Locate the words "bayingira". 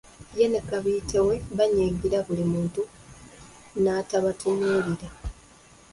1.57-2.17